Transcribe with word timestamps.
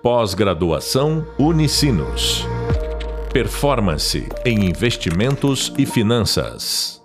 Pós-graduação 0.00 1.26
Unicinos. 1.40 2.44
Performance 3.32 4.28
em 4.46 4.64
investimentos 4.64 5.74
e 5.76 5.84
finanças. 5.84 7.04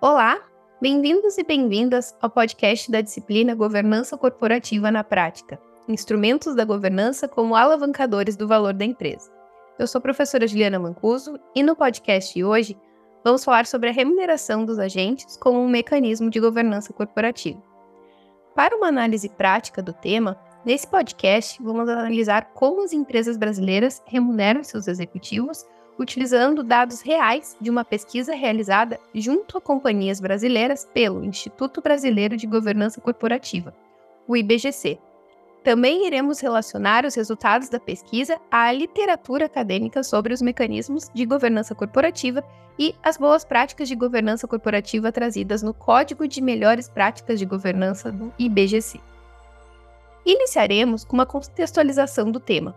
Olá, 0.00 0.40
bem-vindos 0.82 1.38
e 1.38 1.44
bem-vindas 1.44 2.12
ao 2.20 2.28
podcast 2.28 2.90
da 2.90 3.00
disciplina 3.00 3.54
Governança 3.54 4.18
Corporativa 4.18 4.90
na 4.90 5.04
Prática 5.04 5.60
Instrumentos 5.86 6.56
da 6.56 6.64
Governança 6.64 7.28
como 7.28 7.54
Alavancadores 7.54 8.34
do 8.34 8.48
Valor 8.48 8.74
da 8.74 8.84
Empresa. 8.84 9.30
Eu 9.78 9.86
sou 9.86 10.00
a 10.00 10.02
professora 10.02 10.48
Juliana 10.48 10.80
Mancuso 10.80 11.38
e 11.54 11.62
no 11.62 11.76
podcast 11.76 12.34
de 12.34 12.42
hoje 12.42 12.76
vamos 13.24 13.44
falar 13.44 13.66
sobre 13.66 13.88
a 13.88 13.92
remuneração 13.92 14.64
dos 14.64 14.80
agentes 14.80 15.36
como 15.36 15.60
um 15.60 15.68
mecanismo 15.68 16.28
de 16.28 16.40
governança 16.40 16.92
corporativa. 16.92 17.69
Para 18.54 18.76
uma 18.76 18.88
análise 18.88 19.28
prática 19.28 19.82
do 19.82 19.92
tema, 19.92 20.38
nesse 20.64 20.86
podcast 20.86 21.62
vamos 21.62 21.88
analisar 21.88 22.50
como 22.52 22.82
as 22.82 22.92
empresas 22.92 23.36
brasileiras 23.36 24.02
remuneram 24.06 24.62
seus 24.64 24.88
executivos 24.88 25.64
utilizando 25.98 26.62
dados 26.62 27.02
reais 27.02 27.56
de 27.60 27.68
uma 27.68 27.84
pesquisa 27.84 28.34
realizada 28.34 28.98
junto 29.14 29.58
a 29.58 29.60
companhias 29.60 30.18
brasileiras 30.18 30.88
pelo 30.94 31.22
Instituto 31.22 31.82
Brasileiro 31.82 32.36
de 32.36 32.46
Governança 32.46 33.00
Corporativa, 33.00 33.74
o 34.26 34.34
IBGC. 34.36 34.98
Também 35.62 36.06
iremos 36.06 36.40
relacionar 36.40 37.04
os 37.04 37.14
resultados 37.14 37.68
da 37.68 37.78
pesquisa 37.78 38.40
à 38.50 38.72
literatura 38.72 39.44
acadêmica 39.44 40.02
sobre 40.02 40.32
os 40.32 40.40
mecanismos 40.40 41.10
de 41.12 41.26
governança 41.26 41.74
corporativa 41.74 42.42
e 42.78 42.94
as 43.02 43.18
boas 43.18 43.44
práticas 43.44 43.86
de 43.86 43.94
governança 43.94 44.48
corporativa 44.48 45.12
trazidas 45.12 45.62
no 45.62 45.74
Código 45.74 46.26
de 46.26 46.40
Melhores 46.40 46.88
Práticas 46.88 47.38
de 47.38 47.44
Governança 47.44 48.10
do 48.10 48.32
IBGC. 48.38 48.98
Iniciaremos 50.24 51.04
com 51.04 51.14
uma 51.14 51.26
contextualização 51.26 52.30
do 52.30 52.40
tema. 52.40 52.74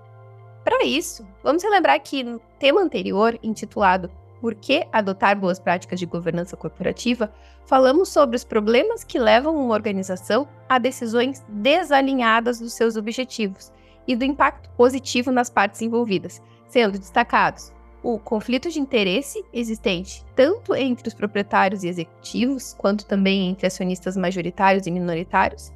Para 0.65 0.83
isso, 0.83 1.25
vamos 1.41 1.63
relembrar 1.63 2.01
que 2.01 2.21
no 2.21 2.39
tema 2.59 2.81
anterior, 2.81 3.39
intitulado 3.41 4.11
Por 4.43 4.55
que 4.55 4.85
adotar 4.91 5.39
boas 5.39 5.57
práticas 5.57 5.97
de 5.97 6.05
governança 6.05 6.57
corporativa, 6.57 7.33
falamos 7.65 8.09
sobre 8.09 8.35
os 8.35 8.43
problemas 8.43 9.01
que 9.01 9.17
levam 9.17 9.55
uma 9.55 9.73
organização 9.73 10.45
a 10.67 10.77
decisões 10.77 11.41
desalinhadas 11.47 12.59
dos 12.59 12.73
seus 12.73 12.97
objetivos 12.97 13.71
e 14.05 14.17
do 14.17 14.25
impacto 14.25 14.69
positivo 14.71 15.31
nas 15.31 15.49
partes 15.49 15.81
envolvidas, 15.81 16.41
sendo 16.67 16.99
destacados 16.99 17.71
o 18.03 18.19
conflito 18.19 18.69
de 18.69 18.81
interesse 18.81 19.41
existente 19.53 20.25
tanto 20.35 20.75
entre 20.75 21.07
os 21.07 21.13
proprietários 21.13 21.85
e 21.85 21.87
executivos, 21.87 22.73
quanto 22.73 23.05
também 23.05 23.47
entre 23.47 23.65
acionistas 23.65 24.17
majoritários 24.17 24.85
e 24.85 24.91
minoritários, 24.91 25.71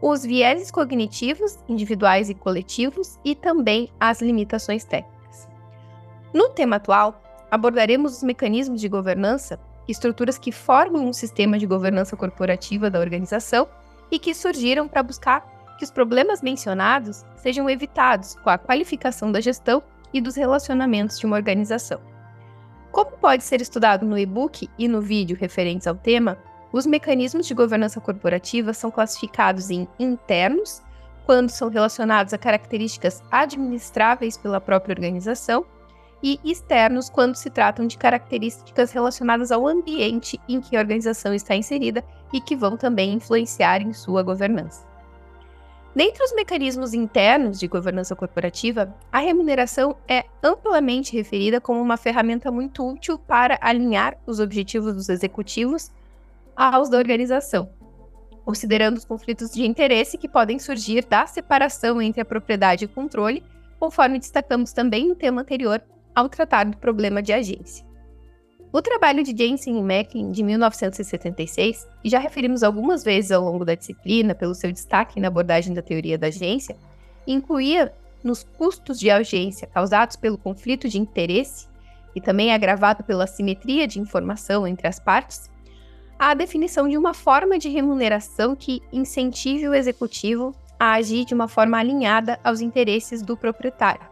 os 0.00 0.22
vieses 0.22 0.70
cognitivos, 0.70 1.58
individuais 1.68 2.30
e 2.30 2.34
coletivos, 2.34 3.18
e 3.22 3.34
também 3.34 3.90
as 4.00 4.22
limitações 4.22 4.82
técnicas. 4.82 5.46
No 6.32 6.48
tema 6.48 6.76
atual, 6.76 7.22
abordaremos 7.52 8.16
os 8.16 8.22
mecanismos 8.22 8.80
de 8.80 8.88
governança, 8.88 9.60
estruturas 9.86 10.38
que 10.38 10.50
formam 10.50 11.06
um 11.06 11.12
sistema 11.12 11.58
de 11.58 11.66
governança 11.66 12.16
corporativa 12.16 12.88
da 12.88 12.98
organização 12.98 13.68
e 14.10 14.18
que 14.18 14.34
surgiram 14.34 14.88
para 14.88 15.02
buscar 15.02 15.76
que 15.76 15.84
os 15.84 15.90
problemas 15.90 16.40
mencionados 16.40 17.26
sejam 17.36 17.68
evitados 17.68 18.36
com 18.36 18.48
a 18.48 18.56
qualificação 18.56 19.30
da 19.30 19.38
gestão 19.38 19.82
e 20.14 20.20
dos 20.20 20.34
relacionamentos 20.34 21.18
de 21.18 21.26
uma 21.26 21.36
organização. 21.36 22.00
Como 22.90 23.10
pode 23.18 23.44
ser 23.44 23.60
estudado 23.60 24.06
no 24.06 24.16
e-book 24.16 24.70
e 24.78 24.88
no 24.88 25.02
vídeo 25.02 25.36
referentes 25.38 25.86
ao 25.86 25.94
tema, 25.94 26.38
os 26.72 26.86
mecanismos 26.86 27.46
de 27.46 27.52
governança 27.52 28.00
corporativa 28.00 28.72
são 28.72 28.90
classificados 28.90 29.68
em 29.68 29.86
internos, 29.98 30.80
quando 31.26 31.50
são 31.50 31.68
relacionados 31.68 32.32
a 32.32 32.38
características 32.38 33.22
administráveis 33.30 34.38
pela 34.38 34.58
própria 34.58 34.94
organização, 34.94 35.66
e 36.22 36.38
externos, 36.44 37.10
quando 37.10 37.34
se 37.34 37.50
tratam 37.50 37.86
de 37.86 37.98
características 37.98 38.92
relacionadas 38.92 39.50
ao 39.50 39.66
ambiente 39.66 40.40
em 40.48 40.60
que 40.60 40.76
a 40.76 40.80
organização 40.80 41.34
está 41.34 41.56
inserida 41.56 42.04
e 42.32 42.40
que 42.40 42.54
vão 42.54 42.76
também 42.76 43.12
influenciar 43.12 43.82
em 43.82 43.92
sua 43.92 44.22
governança. 44.22 44.86
Dentre 45.94 46.24
os 46.24 46.34
mecanismos 46.34 46.94
internos 46.94 47.58
de 47.58 47.66
governança 47.66 48.16
corporativa, 48.16 48.94
a 49.10 49.18
remuneração 49.18 49.94
é 50.08 50.24
amplamente 50.42 51.14
referida 51.14 51.60
como 51.60 51.82
uma 51.82 51.98
ferramenta 51.98 52.50
muito 52.50 52.88
útil 52.88 53.18
para 53.18 53.58
alinhar 53.60 54.16
os 54.26 54.40
objetivos 54.40 54.94
dos 54.94 55.10
executivos 55.10 55.90
aos 56.56 56.88
da 56.88 56.96
organização, 56.96 57.68
considerando 58.42 58.96
os 58.96 59.04
conflitos 59.04 59.50
de 59.50 59.66
interesse 59.66 60.16
que 60.16 60.28
podem 60.28 60.58
surgir 60.58 61.04
da 61.04 61.26
separação 61.26 62.00
entre 62.00 62.22
a 62.22 62.24
propriedade 62.24 62.84
e 62.84 62.86
o 62.86 62.88
controle, 62.88 63.42
conforme 63.78 64.18
destacamos 64.18 64.72
também 64.72 65.08
no 65.08 65.14
tema 65.14 65.42
anterior 65.42 65.82
ao 66.14 66.28
tratar 66.28 66.64
do 66.64 66.76
problema 66.76 67.22
de 67.22 67.32
agência. 67.32 67.84
O 68.72 68.80
trabalho 68.80 69.22
de 69.22 69.36
Jensen 69.36 69.78
e 69.78 69.82
Macklin, 69.82 70.32
de 70.32 70.42
1976, 70.42 71.86
e 72.02 72.08
já 72.08 72.18
referimos 72.18 72.62
algumas 72.62 73.04
vezes 73.04 73.30
ao 73.30 73.44
longo 73.44 73.66
da 73.66 73.74
disciplina 73.74 74.34
pelo 74.34 74.54
seu 74.54 74.72
destaque 74.72 75.20
na 75.20 75.28
abordagem 75.28 75.74
da 75.74 75.82
teoria 75.82 76.16
da 76.16 76.28
agência, 76.28 76.74
incluía 77.26 77.92
nos 78.24 78.42
custos 78.42 78.98
de 78.98 79.10
agência 79.10 79.66
causados 79.66 80.16
pelo 80.16 80.38
conflito 80.38 80.88
de 80.88 80.98
interesse 80.98 81.68
e 82.14 82.20
também 82.20 82.52
agravado 82.52 83.04
pela 83.04 83.26
simetria 83.26 83.86
de 83.86 84.00
informação 84.00 84.66
entre 84.66 84.88
as 84.88 84.98
partes, 84.98 85.50
a 86.18 86.32
definição 86.32 86.88
de 86.88 86.96
uma 86.96 87.12
forma 87.12 87.58
de 87.58 87.68
remuneração 87.68 88.56
que 88.56 88.80
incentive 88.92 89.68
o 89.68 89.74
executivo 89.74 90.54
a 90.78 90.94
agir 90.94 91.24
de 91.24 91.34
uma 91.34 91.48
forma 91.48 91.78
alinhada 91.78 92.38
aos 92.42 92.60
interesses 92.60 93.22
do 93.22 93.36
proprietário. 93.36 94.11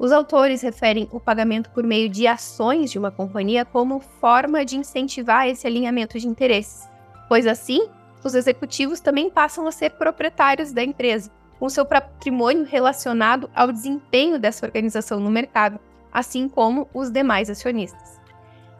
Os 0.00 0.12
autores 0.12 0.62
referem 0.62 1.06
o 1.12 1.20
pagamento 1.20 1.68
por 1.68 1.84
meio 1.84 2.08
de 2.08 2.26
ações 2.26 2.90
de 2.90 2.98
uma 2.98 3.10
companhia 3.10 3.66
como 3.66 4.00
forma 4.00 4.64
de 4.64 4.74
incentivar 4.74 5.46
esse 5.46 5.66
alinhamento 5.66 6.18
de 6.18 6.26
interesses, 6.26 6.88
pois 7.28 7.46
assim, 7.46 7.86
os 8.24 8.34
executivos 8.34 9.00
também 9.00 9.28
passam 9.28 9.66
a 9.66 9.72
ser 9.72 9.90
proprietários 9.90 10.72
da 10.72 10.82
empresa, 10.82 11.30
com 11.58 11.68
seu 11.68 11.84
patrimônio 11.84 12.64
relacionado 12.64 13.50
ao 13.54 13.70
desempenho 13.70 14.38
dessa 14.38 14.64
organização 14.64 15.20
no 15.20 15.30
mercado, 15.30 15.78
assim 16.10 16.48
como 16.48 16.88
os 16.94 17.10
demais 17.10 17.50
acionistas. 17.50 18.18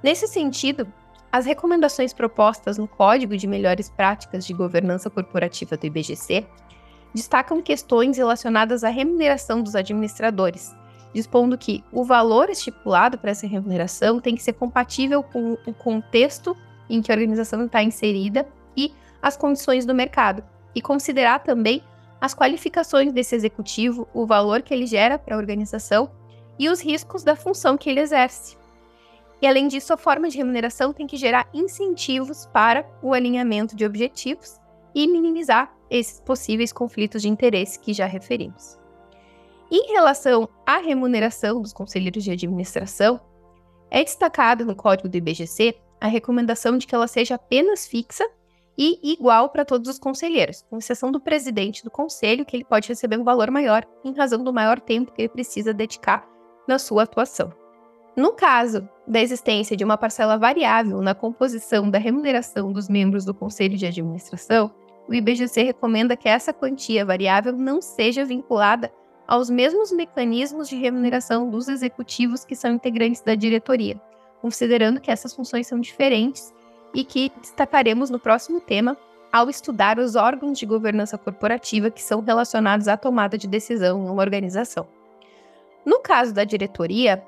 Nesse 0.03 0.26
sentido, 0.26 0.91
as 1.30 1.44
recomendações 1.44 2.14
propostas 2.14 2.78
no 2.78 2.88
Código 2.88 3.36
de 3.36 3.47
Melhores 3.47 3.91
Práticas 3.91 4.47
de 4.47 4.54
Governança 4.54 5.10
Corporativa 5.10 5.76
do 5.76 5.86
IBGC 5.86 6.47
destacam 7.14 7.60
questões 7.60 8.16
relacionadas 8.16 8.82
à 8.82 8.88
remuneração 8.88 9.60
dos 9.62 9.75
administradores, 9.75 10.75
dispondo 11.15 11.59
que 11.59 11.84
o 11.93 12.04
valor 12.04 12.50
estipulado 12.50 13.19
para 13.19 13.31
essa 13.31 13.47
remuneração 13.47 14.21
tem 14.21 14.34
que 14.34 14.43
ser 14.43 14.53
compatível 14.53 15.22
com 15.22 15.56
o 15.66 15.75
contexto 15.75 16.56
em 16.88 17.00
que 17.03 17.10
a 17.10 17.15
organização 17.15 17.65
está 17.65 17.82
inserida 17.82 18.47
e 18.76 18.93
as 19.22 19.37
condições 19.37 19.84
do 19.84 19.94
mercado, 19.94 20.43
e 20.75 20.81
considerar 20.81 21.41
também 21.41 21.82
as 22.21 22.34
qualificações 22.34 23.12
desse 23.12 23.34
executivo, 23.34 24.09
o 24.12 24.26
valor 24.26 24.62
que 24.62 24.75
ele 24.75 24.87
gera 24.87 25.19
para 25.19 25.34
a 25.34 25.38
organização 25.38 26.10
e 26.59 26.69
os 26.69 26.81
riscos 26.81 27.22
da 27.22 27.34
função 27.34 27.77
que 27.77 27.88
ele 27.88 28.00
exerce. 28.00 28.56
E 29.41 29.47
além 29.47 29.69
disso, 29.69 29.92
a 29.92 29.97
forma 29.97 30.28
de 30.28 30.37
remuneração 30.37 30.92
tem 30.92 31.06
que 31.06 31.16
gerar 31.16 31.48
incentivos 31.54 32.47
para 32.47 32.84
o 33.03 33.15
alinhamento 33.15 33.75
de 33.75 33.87
objetivos 33.87 34.60
e 34.94 35.06
minimizar 35.06 35.72
esses 35.88 36.21
possíveis 36.21 36.72
conflitos 36.72 37.22
de 37.22 37.28
interesse 37.28 37.78
que 37.78 37.94
já 37.94 38.04
referimos. 38.04 38.79
Em 39.70 39.92
relação 39.92 40.48
à 40.66 40.78
remuneração 40.78 41.62
dos 41.62 41.72
conselheiros 41.72 42.25
de 42.25 42.32
administração, 42.32 43.20
é 43.88 44.03
destacado 44.03 44.64
no 44.64 44.75
código 44.75 45.08
do 45.08 45.16
IBGC 45.16 45.76
a 46.00 46.08
recomendação 46.08 46.76
de 46.76 46.86
que 46.86 46.94
ela 46.94 47.06
seja 47.06 47.36
apenas 47.36 47.86
fixa 47.86 48.25
e 48.76 49.12
igual 49.12 49.50
para 49.50 49.65
todos 49.65 49.89
os 49.89 49.98
conselheiros, 49.98 50.65
com 50.68 50.78
exceção 50.78 51.12
do 51.12 51.21
presidente 51.21 51.84
do 51.84 51.91
conselho, 51.91 52.45
que 52.45 52.56
ele 52.56 52.65
pode 52.65 52.89
receber 52.89 53.18
um 53.18 53.24
valor 53.24 53.50
maior 53.50 53.86
em 54.04 54.12
razão 54.12 54.42
do 54.42 54.53
maior 54.53 54.80
tempo 54.80 55.12
que 55.12 55.22
ele 55.22 55.28
precisa 55.28 55.74
dedicar 55.74 56.27
na 56.66 56.78
sua 56.78 57.04
atuação. 57.04 57.53
No 58.16 58.33
caso 58.33 58.89
da 59.06 59.21
existência 59.21 59.77
de 59.77 59.84
uma 59.84 59.97
parcela 59.97 60.36
variável 60.36 61.00
na 61.00 61.15
composição 61.15 61.89
da 61.89 61.98
remuneração 61.98 62.72
dos 62.72 62.89
membros 62.89 63.24
do 63.24 63.34
conselho 63.34 63.77
de 63.77 63.86
administração, 63.86 64.72
o 65.09 65.15
IBGC 65.15 65.62
recomenda 65.62 66.16
que 66.16 66.28
essa 66.28 66.53
quantia 66.53 67.04
variável 67.04 67.53
não 67.53 67.80
seja 67.80 68.24
vinculada 68.24 68.92
aos 69.30 69.48
mesmos 69.48 69.92
mecanismos 69.92 70.68
de 70.68 70.74
remuneração 70.74 71.48
dos 71.48 71.68
executivos 71.68 72.44
que 72.44 72.56
são 72.56 72.72
integrantes 72.72 73.21
da 73.21 73.36
diretoria, 73.36 73.94
considerando 74.42 75.00
que 75.00 75.09
essas 75.09 75.32
funções 75.32 75.68
são 75.68 75.78
diferentes 75.78 76.53
e 76.92 77.04
que 77.04 77.30
destacaremos 77.41 78.10
no 78.10 78.18
próximo 78.18 78.60
tema 78.60 78.97
ao 79.32 79.48
estudar 79.48 80.00
os 80.00 80.16
órgãos 80.16 80.59
de 80.59 80.66
governança 80.66 81.16
corporativa 81.16 81.92
que 81.92 82.03
são 82.03 82.21
relacionados 82.21 82.88
à 82.88 82.97
tomada 82.97 83.38
de 83.38 83.47
decisão 83.47 84.04
em 84.04 84.10
uma 84.10 84.21
organização. 84.21 84.88
No 85.86 86.00
caso 86.00 86.34
da 86.34 86.42
diretoria, 86.42 87.22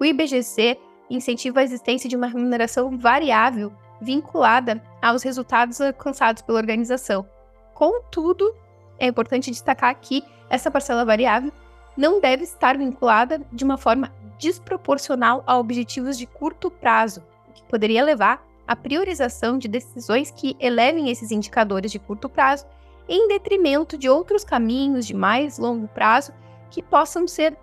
o 0.00 0.06
IBGC 0.06 0.78
incentiva 1.10 1.60
a 1.60 1.64
existência 1.64 2.08
de 2.08 2.16
uma 2.16 2.28
remuneração 2.28 2.96
variável 2.96 3.70
vinculada 4.00 4.82
aos 5.02 5.22
resultados 5.22 5.82
alcançados 5.82 6.40
pela 6.40 6.58
organização. 6.58 7.28
Contudo, 7.74 8.54
é 8.98 9.06
importante 9.06 9.50
destacar 9.50 9.94
que 10.00 10.22
essa 10.48 10.70
parcela 10.70 11.04
variável 11.04 11.52
não 11.96 12.20
deve 12.20 12.44
estar 12.44 12.76
vinculada 12.76 13.40
de 13.52 13.64
uma 13.64 13.78
forma 13.78 14.12
desproporcional 14.38 15.42
a 15.46 15.58
objetivos 15.58 16.18
de 16.18 16.26
curto 16.26 16.70
prazo, 16.70 17.22
o 17.48 17.52
que 17.52 17.62
poderia 17.64 18.04
levar 18.04 18.46
à 18.66 18.76
priorização 18.76 19.58
de 19.58 19.68
decisões 19.68 20.30
que 20.30 20.56
elevem 20.60 21.10
esses 21.10 21.30
indicadores 21.30 21.90
de 21.90 21.98
curto 21.98 22.28
prazo 22.28 22.66
em 23.08 23.28
detrimento 23.28 23.96
de 23.96 24.08
outros 24.08 24.44
caminhos 24.44 25.06
de 25.06 25.14
mais 25.14 25.58
longo 25.58 25.88
prazo 25.88 26.32
que 26.70 26.82
possam 26.82 27.26
ser 27.26 27.56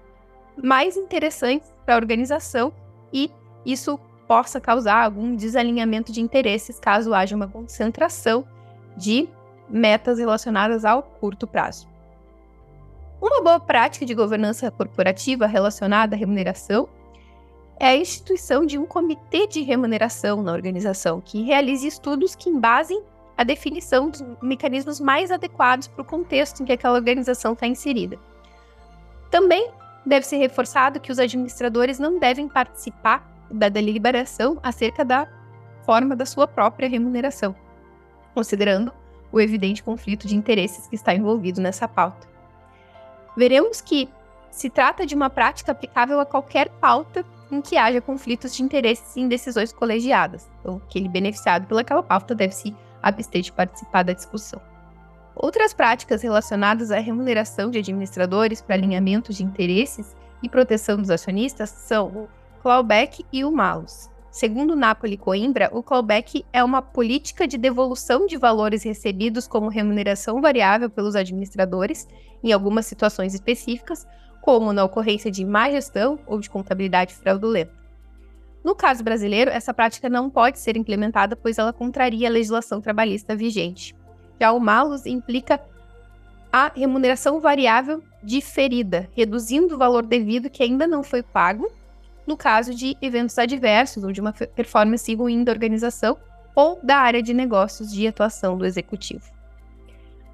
mais 0.61 0.95
interessantes 0.95 1.71
para 1.85 1.95
a 1.95 1.97
organização 1.97 2.73
e 3.11 3.29
isso 3.65 3.99
possa 4.27 4.59
causar 4.59 5.03
algum 5.03 5.35
desalinhamento 5.35 6.11
de 6.11 6.21
interesses 6.21 6.79
caso 6.79 7.13
haja 7.13 7.35
uma 7.35 7.47
concentração 7.47 8.45
de 8.95 9.27
metas 9.73 10.19
relacionadas 10.19 10.85
ao 10.85 11.01
curto 11.01 11.47
prazo. 11.47 11.87
Uma 13.19 13.41
boa 13.41 13.59
prática 13.59 14.05
de 14.05 14.13
governança 14.13 14.69
corporativa 14.69 15.47
relacionada 15.47 16.15
à 16.15 16.19
remuneração 16.19 16.87
é 17.79 17.87
a 17.87 17.95
instituição 17.95 18.65
de 18.65 18.77
um 18.77 18.85
comitê 18.85 19.47
de 19.47 19.61
remuneração 19.61 20.43
na 20.43 20.51
organização 20.51 21.19
que 21.19 21.41
realize 21.41 21.87
estudos 21.87 22.35
que 22.35 22.49
embasem 22.49 23.01
a 23.35 23.43
definição 23.43 24.09
dos 24.09 24.23
mecanismos 24.41 24.99
mais 24.99 25.31
adequados 25.31 25.87
para 25.87 26.03
o 26.03 26.05
contexto 26.05 26.61
em 26.61 26.65
que 26.65 26.73
aquela 26.73 26.95
organização 26.95 27.53
está 27.53 27.65
inserida. 27.65 28.19
Também 29.31 29.71
deve 30.05 30.25
ser 30.27 30.37
reforçado 30.37 30.99
que 30.99 31.11
os 31.11 31.17
administradores 31.17 31.97
não 31.97 32.19
devem 32.19 32.47
participar 32.47 33.27
da 33.49 33.69
deliberação 33.69 34.59
acerca 34.61 35.03
da 35.03 35.27
forma 35.83 36.15
da 36.15 36.25
sua 36.25 36.47
própria 36.47 36.87
remuneração, 36.87 37.55
considerando 38.35 38.93
o 39.33 39.41
evidente 39.41 39.83
conflito 39.83 40.27
de 40.27 40.35
interesses 40.37 40.87
que 40.87 40.95
está 40.95 41.13
envolvido 41.13 41.59
nessa 41.59 41.89
pauta 41.89 42.31
veremos 43.35 43.81
que 43.81 44.09
se 44.49 44.69
trata 44.69 45.05
de 45.05 45.15
uma 45.15 45.29
prática 45.29 45.71
aplicável 45.71 46.19
a 46.19 46.25
qualquer 46.25 46.69
pauta 46.69 47.25
em 47.51 47.61
que 47.61 47.77
haja 47.77 48.01
conflitos 48.01 48.55
de 48.55 48.63
interesses 48.63 49.15
em 49.17 49.27
decisões 49.27 49.73
colegiadas. 49.73 50.49
Então, 50.59 50.81
aquele 50.87 51.07
beneficiado 51.07 51.67
pelaquela 51.67 52.03
pauta 52.03 52.33
deve 52.33 52.53
se 52.53 52.75
abster 53.01 53.41
de 53.41 53.51
participar 53.51 54.03
da 54.03 54.13
discussão. 54.13 54.61
Outras 55.35 55.73
práticas 55.73 56.21
relacionadas 56.21 56.91
à 56.91 56.99
remuneração 56.99 57.71
de 57.71 57.79
administradores 57.79 58.61
para 58.61 58.75
alinhamento 58.75 59.33
de 59.33 59.43
interesses 59.43 60.15
e 60.41 60.49
proteção 60.49 60.97
dos 60.97 61.09
acionistas 61.09 61.69
são 61.69 62.07
o 62.07 62.29
clawback 62.61 63.25
e 63.31 63.43
o 63.43 63.51
malus. 63.51 64.09
Segundo 64.33 64.75
Napoli 64.75 65.15
Coimbra, 65.15 65.69
o 65.71 65.83
clawback 65.83 66.43
é 66.51 66.63
uma 66.63 66.81
política 66.81 67.47
de 67.47 67.55
devolução 67.55 68.25
de 68.25 68.35
valores 68.35 68.81
recebidos 68.81 69.47
como 69.47 69.69
remuneração 69.69 70.41
variável 70.41 70.89
pelos 70.89 71.15
administradores 71.15 72.07
em 72.43 72.51
algumas 72.51 72.87
situações 72.87 73.35
específicas, 73.35 74.07
como 74.41 74.73
na 74.73 74.83
ocorrência 74.83 75.29
de 75.29 75.45
má 75.45 75.69
gestão 75.69 76.17
ou 76.25 76.39
de 76.39 76.49
contabilidade 76.49 77.13
fraudulenta. 77.13 77.71
No 78.63 78.73
caso 78.73 79.03
brasileiro, 79.03 79.51
essa 79.51 79.71
prática 79.71 80.09
não 80.09 80.31
pode 80.31 80.57
ser 80.57 80.75
implementada, 80.75 81.35
pois 81.35 81.59
ela 81.59 81.71
contraria 81.71 82.27
a 82.27 82.31
legislação 82.31 82.81
trabalhista 82.81 83.35
vigente. 83.35 83.95
Já 84.41 84.51
o 84.51 84.59
malus 84.59 85.05
implica 85.05 85.61
a 86.51 86.71
remuneração 86.75 87.39
variável 87.39 88.01
diferida, 88.23 89.07
reduzindo 89.15 89.75
o 89.75 89.77
valor 89.77 90.01
devido 90.03 90.49
que 90.49 90.63
ainda 90.63 90.87
não 90.87 91.03
foi 91.03 91.21
pago 91.21 91.71
no 92.25 92.37
caso 92.37 92.73
de 92.73 92.95
eventos 93.01 93.37
adversos 93.37 94.03
ou 94.03 94.11
de 94.11 94.21
uma 94.21 94.33
performance 94.33 95.13
ruim 95.13 95.43
da 95.43 95.51
organização 95.51 96.17
ou 96.55 96.79
da 96.83 96.97
área 96.97 97.21
de 97.21 97.33
negócios 97.33 97.91
de 97.91 98.07
atuação 98.07 98.57
do 98.57 98.65
executivo. 98.65 99.23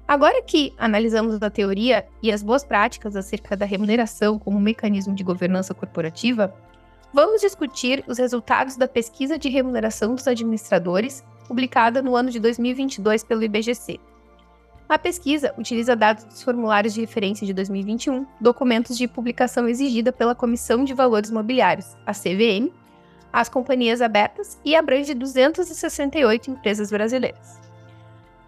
Agora 0.06 0.42
que 0.42 0.74
analisamos 0.76 1.40
a 1.40 1.48
teoria 1.48 2.04
e 2.20 2.32
as 2.32 2.42
boas 2.42 2.64
práticas 2.64 3.14
acerca 3.14 3.56
da 3.56 3.64
remuneração 3.64 4.38
como 4.38 4.60
mecanismo 4.60 5.14
de 5.14 5.22
governança 5.22 5.72
corporativa, 5.72 6.52
vamos 7.12 7.40
discutir 7.40 8.04
os 8.08 8.18
resultados 8.18 8.76
da 8.76 8.88
pesquisa 8.88 9.38
de 9.38 9.48
remuneração 9.48 10.14
dos 10.14 10.26
administradores, 10.26 11.24
publicada 11.46 12.02
no 12.02 12.16
ano 12.16 12.28
de 12.28 12.40
2022 12.40 13.22
pelo 13.22 13.44
IBGC. 13.44 14.00
A 14.90 14.98
pesquisa 14.98 15.54
utiliza 15.56 15.94
dados 15.94 16.24
dos 16.24 16.42
formulários 16.42 16.92
de 16.92 17.00
referência 17.00 17.46
de 17.46 17.52
2021, 17.52 18.26
documentos 18.40 18.98
de 18.98 19.06
publicação 19.06 19.68
exigida 19.68 20.10
pela 20.10 20.34
Comissão 20.34 20.82
de 20.82 20.92
Valores 20.92 21.30
Mobiliários, 21.30 21.96
a 22.04 22.12
CVM, 22.12 22.74
as 23.32 23.48
companhias 23.48 24.02
abertas 24.02 24.60
e 24.64 24.74
abrange 24.74 25.14
268 25.14 26.50
empresas 26.50 26.90
brasileiras. 26.90 27.60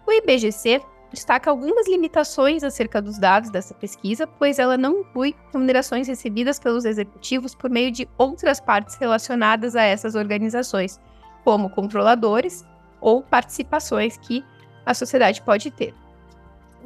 O 0.05 0.11
IBGC 0.11 0.81
destaca 1.09 1.49
algumas 1.49 1.87
limitações 1.87 2.61
acerca 2.61 3.01
dos 3.01 3.17
dados 3.17 3.49
dessa 3.49 3.73
pesquisa, 3.73 4.27
pois 4.27 4.59
ela 4.59 4.75
não 4.75 4.99
inclui 4.99 5.33
remunerações 5.53 6.09
recebidas 6.09 6.59
pelos 6.59 6.83
executivos 6.83 7.55
por 7.55 7.69
meio 7.69 7.89
de 7.89 8.05
outras 8.17 8.59
partes 8.59 8.97
relacionadas 8.97 9.77
a 9.77 9.83
essas 9.83 10.13
organizações, 10.13 10.99
como 11.45 11.69
controladores 11.69 12.65
ou 12.99 13.23
participações 13.23 14.17
que 14.17 14.43
a 14.85 14.93
sociedade 14.93 15.41
pode 15.41 15.71
ter. 15.71 16.02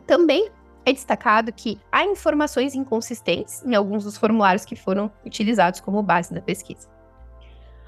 Também 0.06 0.50
é 0.86 0.94
destacado 0.94 1.52
que 1.52 1.80
há 1.92 2.06
informações 2.06 2.74
inconsistentes 2.74 3.64
em 3.66 3.76
alguns 3.76 4.04
dos 4.04 4.18
formulários 4.18 4.64
que 4.64 4.76
foram 4.76 5.12
utilizados 5.26 5.80
como 5.80 6.02
base 6.02 6.34
da 6.34 6.42
pesquisa. 6.42 6.88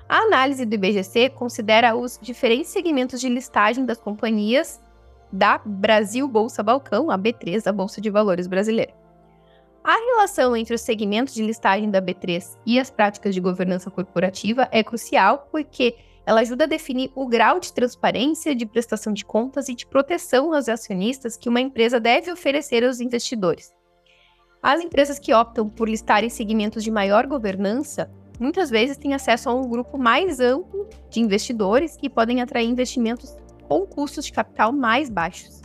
A 0.08 0.18
análise 0.24 0.66
do 0.66 0.74
IBGC 0.74 1.30
considera 1.30 1.96
os 1.96 2.20
diferentes 2.22 2.72
segmentos 2.72 3.22
de 3.22 3.30
listagem 3.30 3.86
das 3.86 4.00
companhias 4.00 4.82
da 5.32 5.60
Brasil 5.64 6.28
Bolsa 6.28 6.64
Balcão, 6.64 7.12
a 7.12 7.18
B3, 7.18 7.68
a 7.68 7.72
Bolsa 7.72 8.02
de 8.02 8.10
Valores 8.10 8.48
brasileira. 8.48 8.94
A 9.84 9.96
relação 9.96 10.58
entre 10.58 10.74
os 10.74 10.82
segmentos 10.82 11.34
de 11.34 11.44
listagem 11.44 11.90
da 11.90 12.02
B3 12.02 12.58
e 12.66 12.80
as 12.80 12.90
práticas 12.90 13.34
de 13.34 13.40
governança 13.40 13.90
corporativa 13.90 14.68
é 14.72 14.84
crucial 14.84 15.48
porque 15.52 15.96
ela 16.30 16.42
ajuda 16.42 16.66
a 16.66 16.68
definir 16.68 17.12
o 17.16 17.26
grau 17.26 17.60
de 17.60 17.74
transparência, 17.74 18.54
de 18.54 18.64
prestação 18.64 19.12
de 19.12 19.26
contas 19.26 19.68
e 19.68 19.74
de 19.74 19.88
proteção 19.88 20.54
aos 20.54 20.70
acionistas 20.70 21.36
que 21.36 21.50
uma 21.50 21.60
empresa 21.60 22.00
deve 22.00 22.32
oferecer 22.32 22.86
aos 22.86 23.00
investidores. 23.00 23.74
As 24.62 24.80
empresas 24.80 25.18
que 25.18 25.34
optam 25.34 25.68
por 25.68 25.90
listar 25.90 26.24
em 26.24 26.30
segmentos 26.30 26.84
de 26.84 26.92
maior 26.92 27.26
governança 27.26 28.12
muitas 28.40 28.70
vezes 28.70 28.96
têm 28.96 29.16
acesso 29.16 29.50
a 29.50 29.56
um 29.56 29.68
grupo 29.68 29.98
mais 29.98 30.40
amplo 30.40 30.88
de 31.10 31.20
investidores 31.20 31.98
e 32.00 32.08
podem 32.08 32.44
atrair 32.44 32.70
investimentos 32.70 33.36
com 33.68 33.88
custos 33.88 34.26
de 34.26 34.32
capital 34.32 34.72
mais 34.72 35.10
baixos. 35.10 35.64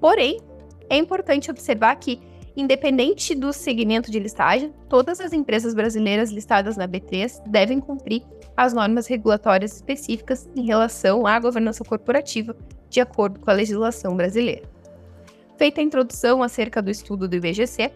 Porém, 0.00 0.40
é 0.88 0.96
importante 0.96 1.50
observar 1.50 1.94
que, 1.96 2.18
independente 2.58 3.36
do 3.36 3.52
segmento 3.52 4.10
de 4.10 4.18
listagem, 4.18 4.74
todas 4.88 5.20
as 5.20 5.32
empresas 5.32 5.74
brasileiras 5.74 6.32
listadas 6.32 6.76
na 6.76 6.88
B3 6.88 7.40
devem 7.46 7.78
cumprir 7.78 8.24
as 8.56 8.72
normas 8.72 9.06
regulatórias 9.06 9.76
específicas 9.76 10.48
em 10.56 10.66
relação 10.66 11.24
à 11.24 11.38
governança 11.38 11.84
corporativa, 11.84 12.56
de 12.90 13.00
acordo 13.00 13.38
com 13.38 13.48
a 13.48 13.54
legislação 13.54 14.16
brasileira. 14.16 14.68
Feita 15.56 15.80
a 15.80 15.84
introdução 15.84 16.42
acerca 16.42 16.82
do 16.82 16.90
estudo 16.90 17.28
do 17.28 17.36
IBGC, 17.36 17.92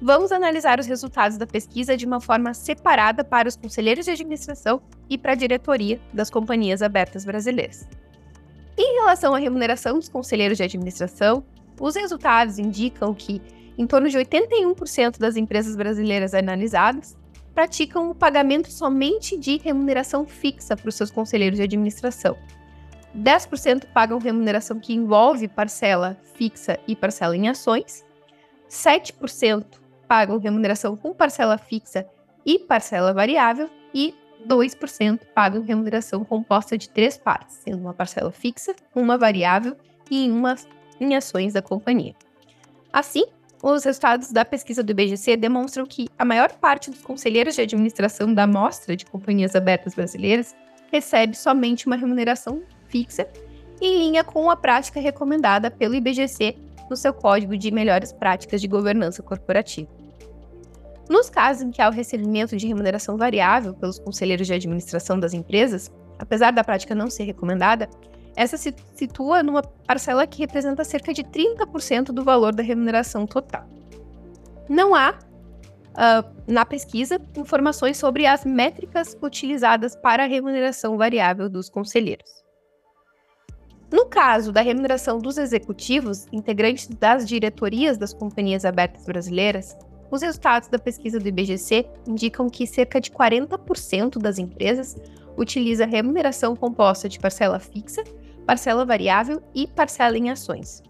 vamos 0.00 0.32
analisar 0.32 0.80
os 0.80 0.86
resultados 0.86 1.36
da 1.36 1.46
pesquisa 1.46 1.94
de 1.94 2.06
uma 2.06 2.18
forma 2.18 2.54
separada 2.54 3.22
para 3.22 3.46
os 3.46 3.56
conselheiros 3.56 4.06
de 4.06 4.12
administração 4.12 4.80
e 5.10 5.18
para 5.18 5.32
a 5.32 5.36
diretoria 5.36 6.00
das 6.14 6.30
companhias 6.30 6.80
abertas 6.80 7.26
brasileiras. 7.26 7.86
Em 8.78 9.00
relação 9.00 9.34
à 9.34 9.38
remuneração 9.38 9.98
dos 9.98 10.08
conselheiros 10.08 10.56
de 10.56 10.64
administração, 10.64 11.44
os 11.78 11.94
resultados 11.94 12.58
indicam 12.58 13.12
que 13.12 13.42
em 13.78 13.86
torno 13.86 14.08
de 14.10 14.18
81% 14.18 15.18
das 15.18 15.36
empresas 15.36 15.76
brasileiras 15.76 16.34
analisadas 16.34 17.16
praticam 17.54 18.10
o 18.10 18.14
pagamento 18.14 18.70
somente 18.70 19.38
de 19.38 19.56
remuneração 19.56 20.26
fixa 20.26 20.76
para 20.76 20.88
os 20.88 20.94
seus 20.96 21.10
conselheiros 21.10 21.56
de 21.56 21.62
administração. 21.62 22.36
10% 23.16 23.86
pagam 23.92 24.18
remuneração 24.18 24.78
que 24.78 24.92
envolve 24.92 25.48
parcela 25.48 26.16
fixa 26.34 26.78
e 26.86 26.94
parcela 26.94 27.36
em 27.36 27.48
ações, 27.48 28.04
7% 28.68 29.64
pagam 30.06 30.38
remuneração 30.38 30.96
com 30.96 31.14
parcela 31.14 31.56
fixa 31.56 32.06
e 32.44 32.58
parcela 32.58 33.12
variável 33.12 33.70
e 33.94 34.14
2% 34.46 35.20
pagam 35.34 35.62
remuneração 35.62 36.24
composta 36.24 36.78
de 36.78 36.88
três 36.88 37.16
partes, 37.16 37.56
sendo 37.56 37.78
uma 37.78 37.94
parcela 37.94 38.30
fixa, 38.30 38.74
uma 38.94 39.18
variável 39.18 39.76
e 40.10 40.30
uma 40.30 40.54
em 41.00 41.16
ações 41.16 41.52
da 41.52 41.62
companhia. 41.62 42.14
Assim, 42.92 43.26
os 43.62 43.84
resultados 43.84 44.30
da 44.30 44.44
pesquisa 44.44 44.82
do 44.82 44.90
IBGC 44.90 45.36
demonstram 45.36 45.84
que 45.84 46.08
a 46.18 46.24
maior 46.24 46.52
parte 46.52 46.90
dos 46.90 47.02
conselheiros 47.02 47.56
de 47.56 47.62
administração 47.62 48.32
da 48.32 48.44
amostra 48.44 48.96
de 48.96 49.04
companhias 49.04 49.56
abertas 49.56 49.94
brasileiras 49.94 50.54
recebe 50.92 51.36
somente 51.36 51.86
uma 51.86 51.96
remuneração 51.96 52.62
fixa, 52.86 53.28
em 53.80 53.98
linha 53.98 54.24
com 54.24 54.50
a 54.50 54.56
prática 54.56 55.00
recomendada 55.00 55.70
pelo 55.70 55.94
IBGC 55.94 56.56
no 56.88 56.96
seu 56.96 57.12
Código 57.12 57.56
de 57.56 57.70
Melhores 57.70 58.12
Práticas 58.12 58.60
de 58.60 58.68
Governança 58.68 59.22
Corporativa. 59.22 59.88
Nos 61.08 61.28
casos 61.30 61.62
em 61.62 61.70
que 61.70 61.80
há 61.80 61.88
o 61.88 61.92
recebimento 61.92 62.56
de 62.56 62.66
remuneração 62.66 63.16
variável 63.16 63.74
pelos 63.74 63.98
conselheiros 63.98 64.46
de 64.46 64.52
administração 64.52 65.18
das 65.18 65.32
empresas, 65.32 65.90
apesar 66.18 66.52
da 66.52 66.62
prática 66.62 66.94
não 66.94 67.10
ser 67.10 67.24
recomendada, 67.24 67.88
essa 68.38 68.56
se 68.56 68.72
situa 68.94 69.42
numa 69.42 69.62
parcela 69.62 70.24
que 70.24 70.38
representa 70.38 70.84
cerca 70.84 71.12
de 71.12 71.24
30% 71.24 72.12
do 72.12 72.22
valor 72.22 72.54
da 72.54 72.62
remuneração 72.62 73.26
total. 73.26 73.68
Não 74.68 74.94
há, 74.94 75.10
uh, 75.10 76.42
na 76.46 76.64
pesquisa, 76.64 77.20
informações 77.36 77.96
sobre 77.96 78.26
as 78.26 78.44
métricas 78.44 79.18
utilizadas 79.20 79.96
para 79.96 80.22
a 80.22 80.26
remuneração 80.28 80.96
variável 80.96 81.48
dos 81.50 81.68
conselheiros. 81.68 82.30
No 83.90 84.06
caso 84.06 84.52
da 84.52 84.60
remuneração 84.60 85.18
dos 85.18 85.36
executivos, 85.36 86.26
integrantes 86.30 86.86
das 86.86 87.26
diretorias 87.26 87.98
das 87.98 88.14
companhias 88.14 88.64
abertas 88.64 89.04
brasileiras, 89.04 89.76
os 90.12 90.22
resultados 90.22 90.68
da 90.68 90.78
pesquisa 90.78 91.18
do 91.18 91.26
IBGC 91.26 91.84
indicam 92.06 92.48
que 92.48 92.68
cerca 92.68 93.00
de 93.00 93.10
40% 93.10 94.16
das 94.18 94.38
empresas 94.38 94.94
utiliza 95.36 95.86
remuneração 95.86 96.54
composta 96.54 97.08
de 97.08 97.18
parcela 97.18 97.58
fixa, 97.58 98.04
parcela 98.48 98.82
variável 98.86 99.42
e 99.54 99.66
parcela 99.66 100.16
em 100.16 100.30
ações. 100.30 100.82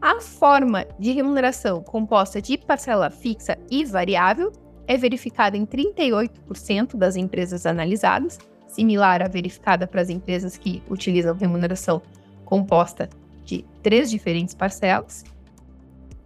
A 0.00 0.20
forma 0.20 0.84
de 0.98 1.12
remuneração 1.12 1.80
composta 1.80 2.42
de 2.42 2.58
parcela 2.58 3.08
fixa 3.08 3.56
e 3.70 3.84
variável 3.84 4.50
é 4.88 4.96
verificada 4.96 5.56
em 5.56 5.64
38% 5.64 6.96
das 6.96 7.14
empresas 7.14 7.66
analisadas, 7.66 8.36
similar 8.66 9.22
à 9.22 9.28
verificada 9.28 9.86
para 9.86 10.00
as 10.00 10.10
empresas 10.10 10.56
que 10.58 10.82
utilizam 10.90 11.36
remuneração 11.36 12.02
composta 12.44 13.08
de 13.44 13.64
três 13.80 14.10
diferentes 14.10 14.52
parcelas. 14.52 15.22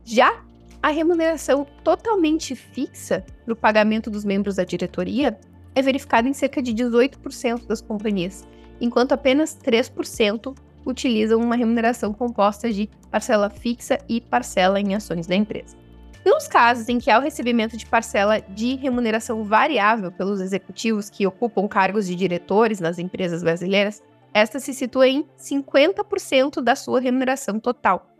Já 0.06 0.42
a 0.82 0.88
remuneração 0.88 1.66
totalmente 1.84 2.56
fixa 2.56 3.26
para 3.44 3.52
o 3.52 3.56
pagamento 3.56 4.10
dos 4.10 4.24
membros 4.24 4.56
da 4.56 4.64
diretoria 4.64 5.38
é 5.74 5.82
verificada 5.82 6.26
em 6.26 6.32
cerca 6.32 6.62
de 6.62 6.72
18% 6.72 7.66
das 7.66 7.82
companhias, 7.82 8.48
enquanto 8.80 9.12
apenas 9.12 9.56
3% 9.56 10.56
utilizam 10.84 11.40
uma 11.40 11.56
remuneração 11.56 12.12
composta 12.12 12.72
de 12.72 12.88
parcela 13.10 13.50
fixa 13.50 13.98
e 14.08 14.20
parcela 14.20 14.80
em 14.80 14.94
ações 14.94 15.26
da 15.26 15.34
empresa. 15.34 15.76
Nos 16.24 16.48
casos 16.48 16.88
em 16.88 16.98
que 16.98 17.10
há 17.10 17.18
o 17.18 17.22
recebimento 17.22 17.76
de 17.76 17.86
parcela 17.86 18.40
de 18.40 18.74
remuneração 18.74 19.44
variável 19.44 20.10
pelos 20.10 20.40
executivos 20.40 21.08
que 21.08 21.26
ocupam 21.26 21.68
cargos 21.68 22.06
de 22.06 22.16
diretores 22.16 22.80
nas 22.80 22.98
empresas 22.98 23.42
brasileiras, 23.42 24.02
esta 24.34 24.58
se 24.58 24.74
situa 24.74 25.08
em 25.08 25.24
50% 25.38 26.60
da 26.60 26.74
sua 26.74 27.00
remuneração 27.00 27.60
total. 27.60 28.10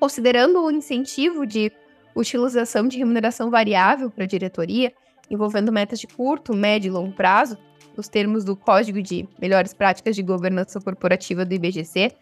Considerando 0.00 0.62
o 0.62 0.70
incentivo 0.70 1.46
de 1.46 1.70
utilização 2.14 2.88
de 2.88 2.98
remuneração 2.98 3.50
variável 3.50 4.10
para 4.10 4.24
a 4.24 4.26
diretoria, 4.26 4.92
envolvendo 5.30 5.70
metas 5.70 6.00
de 6.00 6.06
curto, 6.06 6.54
médio 6.54 6.88
e 6.88 6.92
longo 6.92 7.12
prazo, 7.12 7.58
os 8.00 8.08
termos 8.08 8.44
do 8.44 8.56
Código 8.56 9.02
de 9.02 9.28
Melhores 9.40 9.72
Práticas 9.74 10.14
de 10.14 10.22
Governança 10.22 10.80
Corporativa 10.80 11.44
do 11.44 11.54
IBGC, 11.54 12.12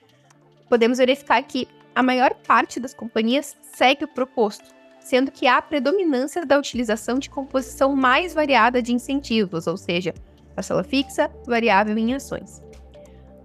podemos 0.69 0.99
verificar 0.99 1.43
que 1.43 1.69
a 1.95 2.03
maior 2.03 2.35
parte 2.47 2.81
das 2.81 2.93
companhias 2.93 3.57
segue 3.63 4.05
o 4.05 4.09
proposto, 4.09 4.65
sendo 5.01 5.31
que 5.31 5.47
há 5.47 5.61
predominância 5.61 6.45
da 6.45 6.59
utilização 6.59 7.19
de 7.19 7.31
composição 7.31 7.95
mais 7.95 8.35
variada 8.35 8.83
de 8.83 8.93
incentivos, 8.93 9.67
ou 9.67 9.77
seja, 9.77 10.15
parcela 10.55 10.83
fixa, 10.83 11.31
variável 11.47 11.97
em 11.97 12.15
ações. 12.15 12.63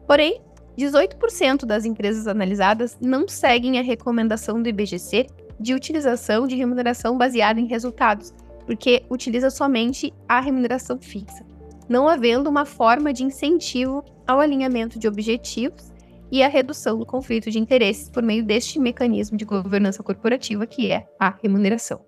Porém, 0.08 0.42
18% 0.78 1.66
das 1.66 1.86
empresas 1.86 2.28
analisadas 2.28 2.98
não 3.02 3.28
seguem 3.28 3.78
a 3.78 3.84
recomendação 3.84 4.62
do 4.62 4.70
IBGC 4.70 5.28
de 5.60 5.74
utilização 5.74 6.48
de 6.48 6.56
remuneração 6.56 7.18
baseada 7.18 7.60
em 7.60 7.68
resultados, 7.68 8.34
porque 8.66 9.04
utiliza 9.10 9.50
somente 9.50 10.14
a 10.28 10.40
remuneração 10.40 10.98
fixa, 11.00 11.46
não 11.90 12.08
havendo 12.08 12.50
uma 12.50 12.66
forma 12.66 13.12
de 13.12 13.24
incentivo 13.24 14.06
ao 14.28 14.40
alinhamento 14.40 15.00
de 15.00 15.08
objetivos 15.08 15.92
e 16.32 16.44
a 16.44 16.48
redução 16.48 17.00
do 17.00 17.06
conflito 17.06 17.50
de 17.50 17.58
interesses 17.58 18.08
por 18.08 18.22
meio 18.22 18.46
deste 18.46 18.80
mecanismo 18.80 19.36
de 19.36 19.44
governança 19.44 20.04
corporativa 20.04 20.68
que 20.68 20.92
é 20.92 21.08
a 21.20 21.36
remuneração. 21.42 22.06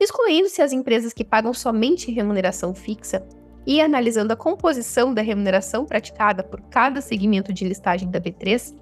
Excluindo-se 0.00 0.62
as 0.62 0.72
empresas 0.72 1.12
que 1.12 1.24
pagam 1.24 1.52
somente 1.52 2.12
remuneração 2.12 2.72
fixa 2.72 3.26
e 3.66 3.80
analisando 3.80 4.32
a 4.32 4.36
composição 4.36 5.12
da 5.12 5.20
remuneração 5.20 5.84
praticada 5.84 6.44
por 6.44 6.60
cada 6.70 7.00
segmento 7.00 7.52
de 7.52 7.66
listagem 7.66 8.08
da 8.08 8.20
B3, 8.20 8.74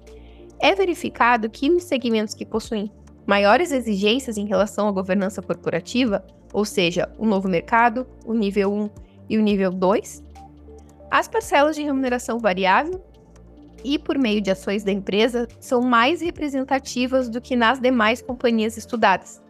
é 0.59 0.75
verificado 0.75 1.49
que 1.49 1.69
nos 1.69 1.83
segmentos 1.83 2.35
que 2.35 2.45
possuem 2.45 2.91
maiores 3.25 3.71
exigências 3.71 4.37
em 4.37 4.45
relação 4.45 4.87
à 4.87 4.91
governança 4.91 5.41
corporativa, 5.41 6.23
ou 6.53 6.63
seja, 6.63 7.11
o 7.17 7.25
novo 7.25 7.49
mercado, 7.49 8.07
o 8.25 8.33
nível 8.33 8.71
1 8.71 9.06
e 9.29 9.37
o 9.37 9.41
nível 9.41 9.71
2, 9.71 10.23
as 11.09 11.27
parcelas 11.27 11.75
de 11.75 11.83
remuneração 11.83 12.39
variável 12.39 13.03
e 13.83 13.97
por 13.97 14.17
meio 14.17 14.41
de 14.41 14.51
ações 14.51 14.83
da 14.83 14.91
empresa 14.91 15.47
são 15.59 15.81
mais 15.81 16.21
representativas 16.21 17.29
do 17.29 17.39
que 17.39 17.55
nas 17.55 17.79
demais 17.79 18.21
companhias 18.21 18.77
estudadas. 18.77 19.41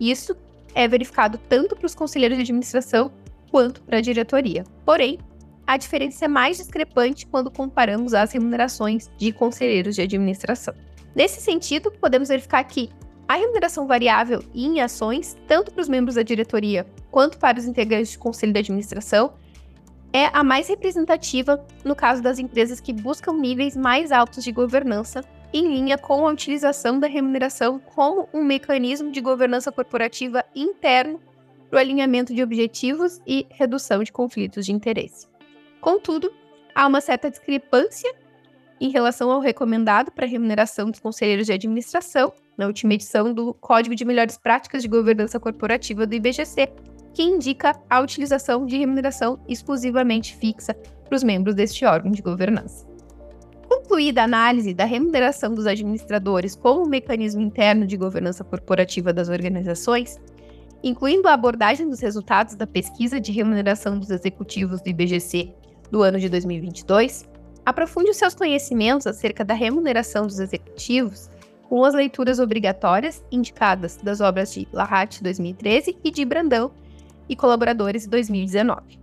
Isso 0.00 0.36
é 0.74 0.88
verificado 0.88 1.38
tanto 1.48 1.76
para 1.76 1.86
os 1.86 1.94
conselheiros 1.94 2.36
de 2.38 2.42
administração 2.42 3.12
quanto 3.50 3.82
para 3.82 3.98
a 3.98 4.00
diretoria. 4.00 4.64
Porém, 4.84 5.18
a 5.66 5.76
diferença 5.76 6.24
é 6.24 6.28
mais 6.28 6.56
discrepante 6.56 7.26
quando 7.26 7.50
comparamos 7.50 8.14
as 8.14 8.32
remunerações 8.32 9.10
de 9.18 9.32
conselheiros 9.32 9.94
de 9.94 10.02
administração. 10.02 10.74
Nesse 11.14 11.40
sentido, 11.40 11.92
podemos 11.92 12.28
verificar 12.28 12.64
que 12.64 12.90
a 13.28 13.36
remuneração 13.36 13.86
variável 13.86 14.42
em 14.54 14.80
ações, 14.80 15.36
tanto 15.46 15.72
para 15.72 15.82
os 15.82 15.88
membros 15.88 16.16
da 16.16 16.22
diretoria 16.22 16.86
quanto 17.12 17.38
para 17.38 17.58
os 17.58 17.66
integrantes 17.66 18.14
do 18.14 18.18
conselho 18.18 18.54
de 18.54 18.58
administração, 18.58 19.34
é 20.12 20.30
a 20.32 20.42
mais 20.42 20.66
representativa 20.66 21.64
no 21.84 21.94
caso 21.94 22.22
das 22.22 22.38
empresas 22.38 22.80
que 22.80 22.92
buscam 22.92 23.34
níveis 23.34 23.76
mais 23.76 24.10
altos 24.10 24.42
de 24.42 24.50
governança, 24.50 25.22
em 25.52 25.68
linha 25.68 25.98
com 25.98 26.26
a 26.26 26.30
utilização 26.30 26.98
da 26.98 27.06
remuneração 27.06 27.78
como 27.78 28.28
um 28.32 28.42
mecanismo 28.42 29.12
de 29.12 29.20
governança 29.20 29.70
corporativa 29.70 30.42
interno 30.56 31.20
para 31.68 31.76
o 31.76 31.80
alinhamento 31.80 32.34
de 32.34 32.42
objetivos 32.42 33.20
e 33.26 33.46
redução 33.50 34.02
de 34.02 34.10
conflitos 34.10 34.64
de 34.64 34.72
interesse. 34.72 35.26
Contudo, 35.80 36.32
há 36.74 36.86
uma 36.86 37.02
certa 37.02 37.30
discrepância 37.30 38.10
em 38.80 38.90
relação 38.90 39.30
ao 39.30 39.40
recomendado 39.40 40.10
para 40.10 40.24
a 40.24 40.28
remuneração 40.28 40.90
dos 40.90 41.00
conselheiros 41.00 41.46
de 41.46 41.52
administração, 41.52 42.32
na 42.56 42.66
última 42.66 42.94
edição 42.94 43.32
do 43.32 43.54
Código 43.54 43.94
de 43.94 44.04
Melhores 44.04 44.38
Práticas 44.38 44.82
de 44.82 44.88
Governança 44.88 45.38
Corporativa 45.38 46.06
do 46.06 46.14
IBGC, 46.14 46.68
que 47.12 47.22
indica 47.22 47.74
a 47.88 48.00
utilização 48.00 48.66
de 48.66 48.78
remuneração 48.78 49.38
exclusivamente 49.48 50.36
fixa 50.36 50.74
para 51.04 51.16
os 51.16 51.22
membros 51.22 51.54
deste 51.54 51.84
órgão 51.84 52.10
de 52.10 52.22
governança. 52.22 52.86
Concluída 53.68 54.22
a 54.22 54.24
análise 54.24 54.72
da 54.72 54.84
remuneração 54.84 55.54
dos 55.54 55.66
administradores 55.66 56.54
como 56.54 56.86
mecanismo 56.86 57.40
interno 57.40 57.86
de 57.86 57.96
governança 57.96 58.44
corporativa 58.44 59.12
das 59.12 59.28
organizações, 59.28 60.18
incluindo 60.82 61.28
a 61.28 61.34
abordagem 61.34 61.88
dos 61.88 62.00
resultados 62.00 62.54
da 62.54 62.66
pesquisa 62.66 63.20
de 63.20 63.32
remuneração 63.32 63.98
dos 63.98 64.10
executivos 64.10 64.80
do 64.80 64.88
IBGC 64.88 65.52
do 65.90 66.02
ano 66.02 66.18
de 66.18 66.28
2022, 66.28 67.28
aprofunde 67.64 68.10
os 68.10 68.16
seus 68.16 68.34
conhecimentos 68.34 69.06
acerca 69.06 69.44
da 69.44 69.54
remuneração 69.54 70.26
dos 70.26 70.38
executivos 70.38 71.30
com 71.68 71.84
as 71.84 71.94
leituras 71.94 72.38
obrigatórias 72.38 73.22
indicadas 73.30 73.96
das 73.96 74.20
obras 74.20 74.52
de 74.52 74.68
Larrat 74.72 75.22
2013 75.22 75.96
e 76.04 76.10
de 76.10 76.24
Brandão 76.24 76.70
e 77.32 77.36
colaboradores 77.36 78.06
2019. 78.06 79.00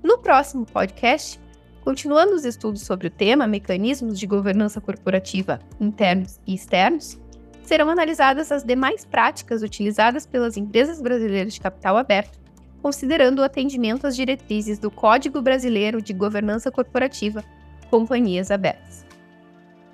No 0.00 0.18
próximo 0.18 0.64
podcast, 0.64 1.40
continuando 1.80 2.34
os 2.34 2.44
estudos 2.44 2.82
sobre 2.82 3.08
o 3.08 3.10
tema 3.10 3.48
mecanismos 3.48 4.16
de 4.16 4.28
governança 4.28 4.80
corporativa 4.80 5.58
internos 5.80 6.38
e 6.46 6.54
externos, 6.54 7.18
serão 7.64 7.90
analisadas 7.90 8.52
as 8.52 8.62
demais 8.62 9.04
práticas 9.04 9.60
utilizadas 9.62 10.24
pelas 10.24 10.56
empresas 10.56 11.02
brasileiras 11.02 11.52
de 11.52 11.60
capital 11.60 11.96
aberto, 11.96 12.38
considerando 12.80 13.40
o 13.40 13.44
atendimento 13.44 14.06
às 14.06 14.14
diretrizes 14.14 14.78
do 14.78 14.88
Código 14.88 15.42
Brasileiro 15.42 16.00
de 16.00 16.12
Governança 16.12 16.70
Corporativa 16.70 17.42
Companhias 17.90 18.52
Abertas. 18.52 19.04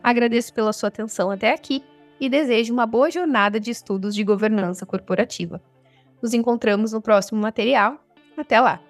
Agradeço 0.02 0.52
pela 0.52 0.75
sua 0.75 0.90
atenção 0.90 1.30
até 1.30 1.54
aqui 1.54 1.83
e 2.21 2.28
desejo 2.28 2.75
uma 2.75 2.87
boa 2.87 3.11
jornada 3.11 3.59
de 3.59 3.71
estudos 3.71 4.14
de 4.14 4.23
governança 4.23 4.85
corporativa. 4.85 5.62
Nos 6.25 6.33
encontramos 6.33 6.93
no 6.93 7.02
próximo 7.02 7.38
material. 7.38 7.99
Até 8.35 8.59
lá! 8.59 8.81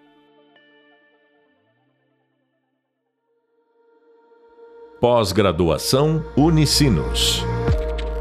Pós-graduação 5.00 6.24
Unicinos. 6.36 7.42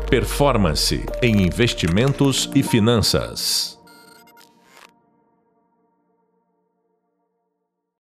Performance 0.10 1.06
em 1.22 1.44
investimentos 1.44 2.50
e 2.56 2.64
finanças. 2.64 3.80